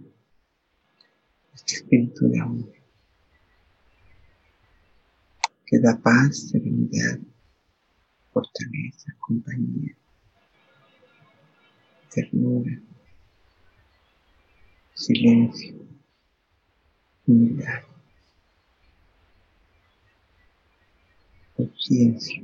este 1.53 1.75
espíritu 1.75 2.27
de 2.29 2.39
amor. 2.39 2.73
Que 5.67 5.77
da 5.77 5.95
paz, 6.01 6.49
serenidad, 6.49 7.19
fortaleza, 8.34 9.15
compañía, 9.19 9.95
ternura 12.10 12.88
silencio, 14.99 15.75
humildad, 17.25 17.83
conciencia. 21.55 22.43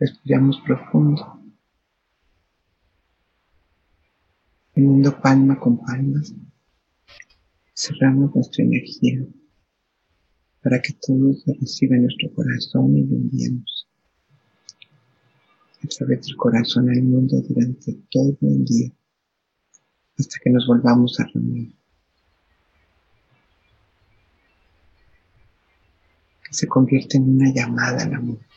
Respiramos 0.00 0.58
profundo, 0.66 1.40
uniendo 4.74 5.20
palma 5.20 5.60
con 5.60 5.78
palma. 5.78 6.22
Cerramos 7.74 8.34
nuestra 8.34 8.64
energía 8.64 9.26
para 10.62 10.80
que 10.80 10.94
todo 10.94 11.34
se 11.34 11.52
reciba 11.52 11.96
en 11.96 12.02
nuestro 12.04 12.32
corazón 12.34 12.96
y 12.96 13.04
lo 13.04 13.16
enviemos 13.16 13.86
a 15.82 15.86
través 15.86 16.26
del 16.26 16.36
corazón 16.36 16.90
al 16.90 17.02
mundo 17.02 17.40
durante 17.48 17.92
todo 18.10 18.36
el 18.42 18.64
día 18.64 18.90
hasta 20.18 20.38
que 20.42 20.50
nos 20.50 20.66
volvamos 20.66 21.18
a 21.20 21.24
reunir. 21.26 21.74
Que 26.44 26.52
se 26.52 26.66
convierte 26.66 27.16
en 27.16 27.36
una 27.36 27.52
llamada 27.52 28.02
al 28.02 28.14
amor. 28.14 28.49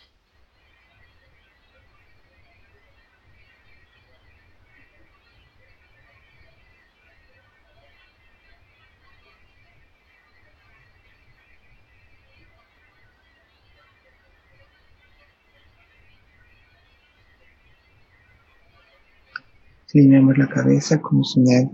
Inclinamos 19.95 20.39
la 20.39 20.49
cabeza 20.49 20.99
como 20.99 21.23
señal 21.23 21.69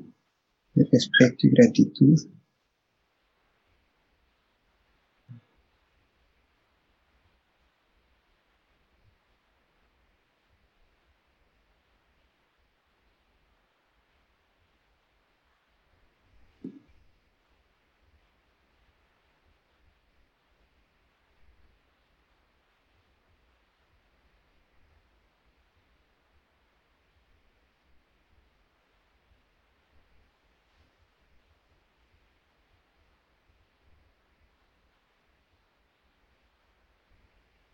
de 0.74 0.84
respeto 0.92 1.48
y 1.48 1.52
gratitud. 1.52 2.18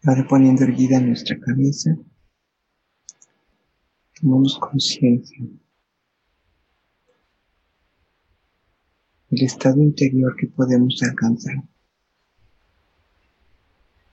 Ahora 0.08 0.24
poniendo 0.28 0.64
erguida 0.64 1.00
nuestra 1.00 1.40
cabeza, 1.40 1.98
tomamos 4.14 4.60
conciencia 4.60 5.44
del 9.32 9.44
estado 9.44 9.82
interior 9.82 10.36
que 10.36 10.46
podemos 10.46 11.02
alcanzar 11.02 11.56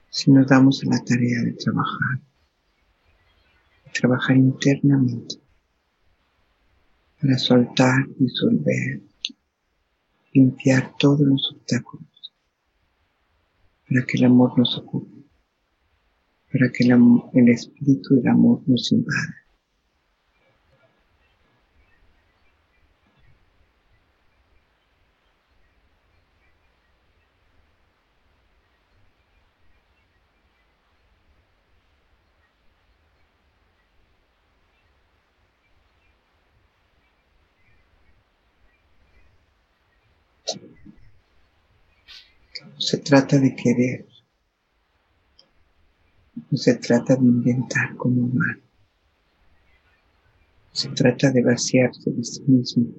si 0.09 0.31
nos 0.31 0.47
damos 0.47 0.81
a 0.81 0.89
la 0.89 1.03
tarea 1.03 1.43
de 1.43 1.53
trabajar, 1.53 2.21
de 3.85 3.91
trabajar 3.91 4.35
internamente 4.35 5.35
para 7.21 7.37
soltar, 7.37 8.07
disolver, 8.17 8.99
limpiar 10.33 10.95
todos 10.97 11.21
los 11.21 11.51
obstáculos, 11.51 12.33
para 13.87 14.03
que 14.07 14.17
el 14.17 14.25
amor 14.25 14.57
nos 14.57 14.75
ocupe 14.79 15.12
para 16.53 16.71
que 16.71 16.83
el, 16.83 17.49
espíritu 17.49 18.15
del 18.15 18.27
amor 18.27 18.61
nos 18.67 18.91
invada. 18.91 19.37
Se 42.77 42.97
trata 42.97 43.39
de 43.39 43.55
querer, 43.55 44.05
no 46.53 46.57
se 46.59 46.75
trata 46.75 47.15
de 47.15 47.25
inventar 47.25 47.95
como 47.97 48.25
humano. 48.25 48.61
Se 50.71 50.87
trata 50.89 51.31
de 51.31 51.41
vaciarse 51.41 52.11
de 52.11 52.23
sí 52.23 52.43
mismo 52.45 52.93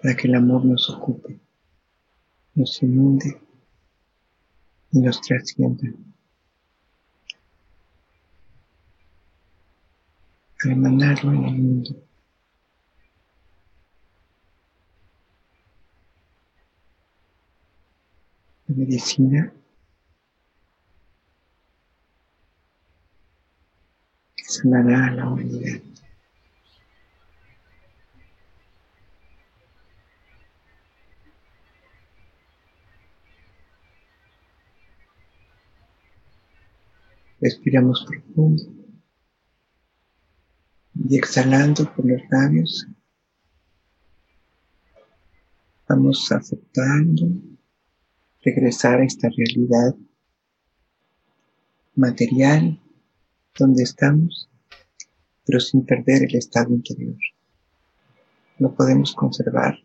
para 0.00 0.16
que 0.16 0.28
el 0.28 0.36
amor 0.36 0.64
nos 0.64 0.88
ocupe, 0.88 1.38
nos 2.54 2.82
inunde 2.82 3.38
y 4.92 5.00
nos 5.00 5.20
trascienda. 5.20 5.92
Para 10.58 10.74
emanarlo 10.74 11.32
en 11.34 11.44
el 11.44 11.58
mundo. 11.58 12.02
La 18.68 18.74
medicina 18.74 19.52
a 24.60 25.10
la 25.10 25.28
humanidad. 25.28 25.80
Respiramos 37.40 38.04
profundo 38.06 38.62
y 40.94 41.16
exhalando 41.16 41.92
por 41.92 42.04
los 42.06 42.20
labios 42.30 42.86
vamos 45.88 46.30
aceptando 46.30 47.26
regresar 48.42 49.00
a 49.00 49.04
esta 49.04 49.28
realidad 49.28 49.94
material 51.94 52.80
donde 53.58 53.82
estamos, 53.82 54.48
pero 55.44 55.60
sin 55.60 55.84
perder 55.84 56.24
el 56.24 56.36
estado 56.36 56.72
interior. 56.74 57.16
No 58.58 58.74
podemos 58.74 59.14
conservar. 59.14 59.76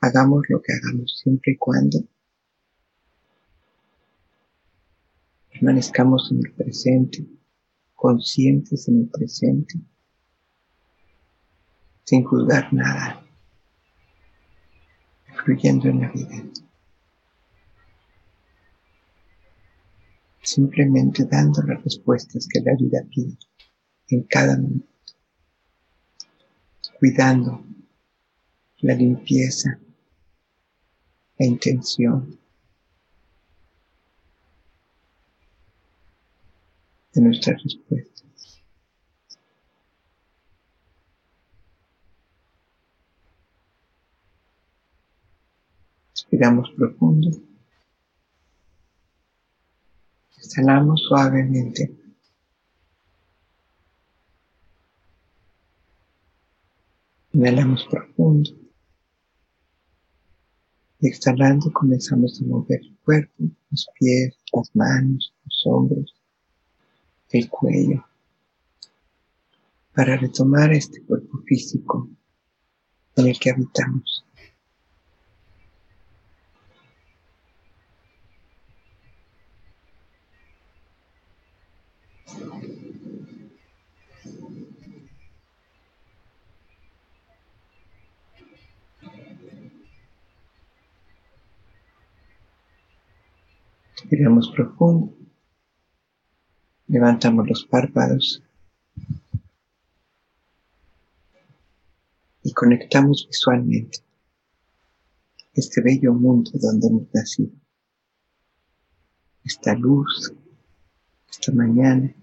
Hagamos 0.00 0.44
lo 0.48 0.60
que 0.62 0.72
hagamos 0.72 1.18
siempre 1.22 1.52
y 1.52 1.56
cuando 1.56 2.04
permanezcamos 5.52 6.30
en 6.32 6.38
el 6.46 6.52
presente, 6.52 7.26
conscientes 7.94 8.88
en 8.88 9.00
el 9.00 9.08
presente, 9.08 9.74
sin 12.04 12.24
juzgar 12.24 12.72
nada, 12.72 13.22
fluyendo 15.44 15.88
en 15.88 16.00
la 16.00 16.10
vida. 16.10 16.44
Simplemente 20.42 21.24
dando 21.24 21.62
las 21.62 21.82
respuestas 21.82 22.46
que 22.48 22.60
la 22.60 22.74
vida 22.76 23.00
pide 23.10 23.36
en 24.08 24.22
cada 24.24 24.56
momento, 24.56 24.86
cuidando 26.98 27.64
la 28.78 28.94
limpieza, 28.94 29.78
la 31.38 31.46
intención 31.46 32.38
de 37.12 37.20
nuestras 37.20 37.62
respuestas. 37.62 38.62
Respiramos 46.14 46.70
profundo. 46.76 47.49
Exhalamos 50.50 51.00
suavemente. 51.06 51.94
Inhalamos 57.32 57.86
profundo. 57.88 58.50
Y 60.98 61.06
exhalando 61.06 61.72
comenzamos 61.72 62.40
a 62.40 62.46
mover 62.46 62.80
el 62.80 62.96
cuerpo, 63.04 63.44
los 63.70 63.88
pies, 63.96 64.36
las 64.52 64.74
manos, 64.74 65.32
los 65.44 65.62
hombros, 65.66 66.16
el 67.30 67.48
cuello, 67.48 68.04
para 69.94 70.16
retomar 70.16 70.72
este 70.72 71.00
cuerpo 71.04 71.38
físico 71.46 72.08
en 73.14 73.28
el 73.28 73.38
que 73.38 73.50
habitamos. 73.50 74.24
Respiramos 94.00 94.50
profundo. 94.56 95.14
Levantamos 96.86 97.46
los 97.46 97.66
párpados. 97.66 98.42
Y 102.42 102.52
conectamos 102.54 103.26
visualmente 103.28 103.98
este 105.52 105.82
bello 105.82 106.14
mundo 106.14 106.50
donde 106.54 106.86
hemos 106.86 107.12
nacido. 107.12 107.52
Esta 109.44 109.74
luz, 109.74 110.32
esta 111.30 111.52
mañana, 111.52 112.14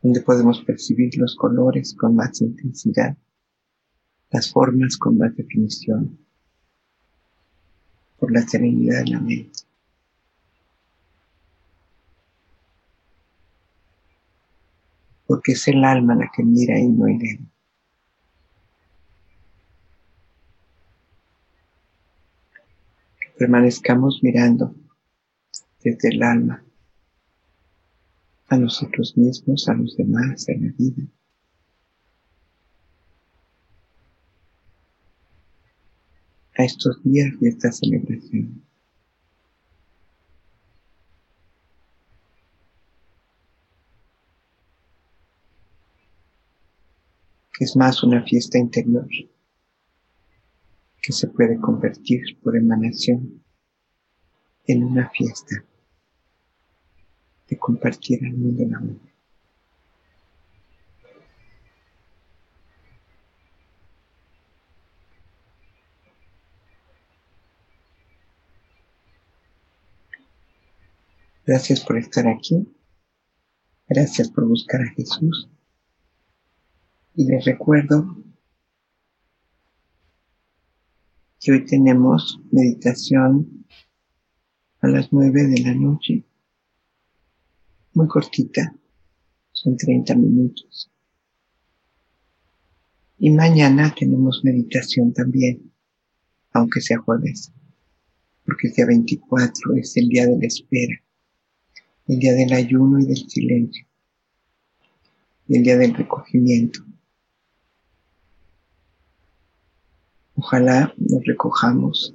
donde 0.00 0.20
podemos 0.20 0.62
percibir 0.62 1.16
los 1.16 1.34
colores 1.34 1.94
con 1.98 2.14
más 2.14 2.40
intensidad, 2.40 3.16
las 4.32 4.50
formas 4.50 4.96
con 4.96 5.18
más 5.18 5.36
definición, 5.36 6.18
por 8.18 8.32
la 8.32 8.42
serenidad 8.42 9.04
de 9.04 9.10
la 9.10 9.20
mente. 9.20 9.60
Porque 15.26 15.52
es 15.52 15.68
el 15.68 15.84
alma 15.84 16.14
la 16.14 16.30
que 16.34 16.42
mira 16.42 16.78
y 16.78 16.88
no 16.88 17.06
el 17.06 17.22
ego. 17.22 17.52
permanezcamos 23.42 24.20
mirando 24.22 24.72
desde 25.82 26.10
el 26.10 26.22
alma 26.22 26.64
a 28.46 28.56
nosotros 28.56 29.16
mismos, 29.16 29.68
a 29.68 29.74
los 29.74 29.96
demás, 29.96 30.46
a 30.48 30.52
la 30.52 30.72
vida. 30.78 31.02
A 36.58 36.64
estos 36.64 37.02
días 37.02 37.38
de 37.40 37.48
esta 37.48 37.72
celebración. 37.72 38.62
es 47.62 47.76
más 47.76 48.02
una 48.02 48.22
fiesta 48.24 48.58
interior 48.58 49.06
que 51.00 51.12
se 51.12 51.28
puede 51.28 51.60
convertir 51.60 52.20
por 52.42 52.56
emanación 52.56 53.40
en 54.66 54.82
una 54.82 55.08
fiesta 55.10 55.64
de 57.48 57.58
compartir 57.58 58.24
al 58.24 58.32
mundo 58.32 58.62
el 58.64 58.74
amor. 58.74 59.11
Gracias 71.44 71.84
por 71.84 71.98
estar 71.98 72.26
aquí. 72.28 72.66
Gracias 73.88 74.30
por 74.30 74.46
buscar 74.46 74.80
a 74.80 74.90
Jesús. 74.94 75.50
Y 77.14 77.26
les 77.26 77.44
recuerdo 77.44 78.16
que 81.40 81.52
hoy 81.52 81.66
tenemos 81.66 82.40
meditación 82.50 83.66
a 84.80 84.88
las 84.88 85.12
nueve 85.12 85.44
de 85.44 85.60
la 85.62 85.74
noche 85.74 86.24
muy 87.94 88.08
cortita, 88.08 88.74
son 89.52 89.76
30 89.76 90.14
minutos. 90.14 90.90
Y 93.18 93.30
mañana 93.30 93.94
tenemos 93.98 94.42
meditación 94.44 95.12
también, 95.12 95.72
aunque 96.52 96.80
sea 96.80 96.98
jueves, 96.98 97.52
porque 98.44 98.68
el 98.68 98.74
día 98.74 98.86
24 98.86 99.76
es 99.76 99.96
el 99.96 100.08
día 100.08 100.26
de 100.26 100.38
la 100.38 100.46
espera, 100.46 101.01
el 102.08 102.18
día 102.18 102.32
del 102.32 102.52
ayuno 102.52 102.98
y 102.98 103.06
del 103.06 103.28
silencio, 103.28 103.86
el 105.48 105.62
día 105.62 105.76
del 105.76 105.94
recogimiento. 105.94 106.80
Ojalá 110.34 110.92
nos 110.96 111.24
recojamos 111.24 112.14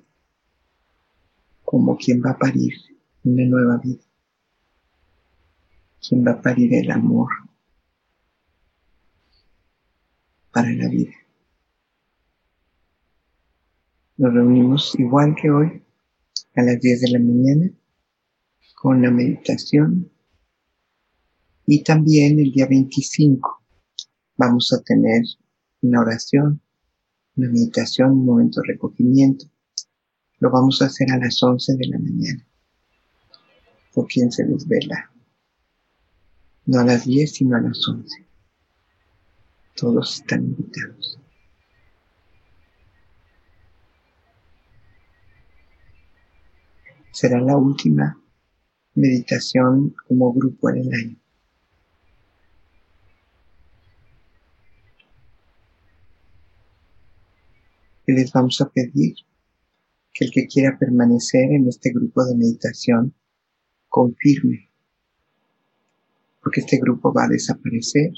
como 1.64 1.98
quien 1.98 2.22
va 2.22 2.32
a 2.32 2.38
parir 2.38 2.74
una 3.24 3.46
nueva 3.46 3.78
vida 3.78 4.08
quien 6.08 6.26
va 6.26 6.32
a 6.32 6.42
parir 6.42 6.74
el 6.74 6.92
amor 6.92 7.30
para 10.52 10.72
la 10.72 10.88
vida. 10.88 11.14
Nos 14.18 14.34
reunimos 14.34 14.98
igual 14.98 15.36
que 15.40 15.52
hoy 15.52 15.84
a 16.56 16.62
las 16.64 16.80
10 16.80 17.02
de 17.02 17.12
la 17.12 17.20
mañana 17.20 17.72
con 18.80 19.02
la 19.02 19.10
meditación 19.10 20.12
y 21.66 21.84
también 21.84 22.40
el 22.40 22.52
día 22.52 22.68
25 22.68 23.64
vamos 24.38 24.72
a 24.72 24.84
tener 24.84 25.24
una 25.82 26.02
oración, 26.02 26.62
una 27.36 27.50
meditación, 27.50 28.12
un 28.12 28.26
momento 28.26 28.62
de 28.62 28.74
recogimiento. 28.74 29.48
Lo 30.38 30.52
vamos 30.52 30.80
a 30.84 30.86
hacer 30.86 31.12
a 31.12 31.18
las 31.18 31.42
11 31.42 31.76
de 31.76 31.88
la 31.88 31.98
mañana 31.98 32.48
por 33.94 34.06
quien 34.06 34.32
se 34.32 34.44
desvela 34.46 35.12
no 36.68 36.80
a 36.80 36.84
las 36.84 37.06
10, 37.06 37.34
sino 37.34 37.58
a 37.58 37.62
las 37.62 37.88
11. 37.88 38.28
Todos 39.76 40.20
están 40.20 40.44
invitados. 40.44 41.18
Será 47.12 47.42
la 47.42 47.58
última 47.58 48.22
meditación 48.98 49.96
como 50.08 50.34
grupo 50.34 50.70
en 50.70 50.78
el 50.78 50.94
año. 50.94 51.18
Y 58.08 58.14
les 58.14 58.32
vamos 58.32 58.60
a 58.62 58.70
pedir 58.70 59.16
que 60.14 60.26
el 60.26 60.32
que 60.32 60.48
quiera 60.48 60.78
permanecer 60.80 61.52
en 61.52 61.68
este 61.68 61.92
grupo 61.92 62.26
de 62.26 62.36
meditación 62.36 63.14
confirme 63.88 64.68
porque 66.42 66.62
este 66.62 66.78
grupo 66.78 67.12
va 67.12 67.26
a 67.26 67.28
desaparecer 67.28 68.12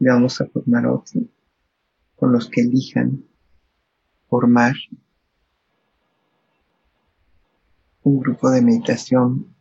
y 0.00 0.06
vamos 0.06 0.40
a 0.40 0.46
formar 0.46 0.86
otro 0.86 1.20
con 2.16 2.32
los 2.32 2.48
que 2.48 2.62
elijan 2.62 3.24
formar 4.26 4.74
un 8.04 8.20
grupo 8.20 8.50
de 8.50 8.60
meditación 8.60 9.54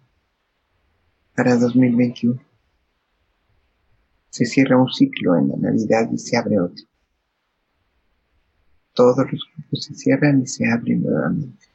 para 1.33 1.55
2021. 1.55 2.41
Se 4.29 4.45
cierra 4.45 4.77
un 4.77 4.91
ciclo 4.91 5.37
en 5.37 5.47
la 5.47 5.55
Navidad 5.55 6.09
y 6.11 6.17
se 6.17 6.35
abre 6.35 6.59
otro. 6.59 6.85
Todos 8.93 9.31
los 9.31 9.49
grupos 9.55 9.83
se 9.85 9.95
cierran 9.95 10.41
y 10.41 10.47
se 10.47 10.69
abren 10.69 11.01
nuevamente. 11.01 11.67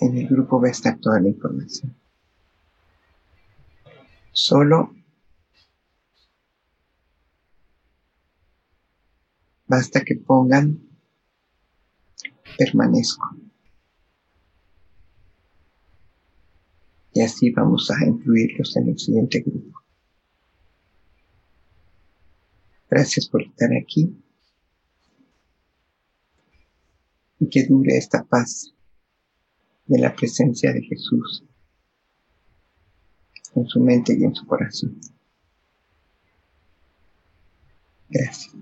En 0.00 0.16
el 0.16 0.28
grupo 0.28 0.60
va 0.60 0.68
a 0.68 0.70
estar 0.70 0.98
toda 0.98 1.20
la 1.20 1.28
información. 1.28 1.94
Solo 4.30 4.94
basta 9.66 10.02
que 10.02 10.14
pongan 10.14 10.93
permanezco. 12.58 13.36
Y 17.12 17.20
así 17.20 17.50
vamos 17.50 17.90
a 17.90 18.04
incluirlos 18.04 18.76
en 18.76 18.88
el 18.88 18.98
siguiente 18.98 19.40
grupo. 19.40 19.80
Gracias 22.90 23.28
por 23.28 23.42
estar 23.42 23.70
aquí. 23.80 24.16
Y 27.38 27.48
que 27.48 27.64
dure 27.64 27.96
esta 27.96 28.24
paz 28.24 28.74
de 29.86 29.98
la 29.98 30.14
presencia 30.14 30.72
de 30.72 30.82
Jesús 30.82 31.44
en 33.54 33.66
su 33.66 33.80
mente 33.80 34.16
y 34.18 34.24
en 34.24 34.34
su 34.34 34.46
corazón. 34.46 34.98
Gracias. 38.08 38.54